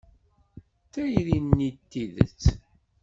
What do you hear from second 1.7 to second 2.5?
n tidet.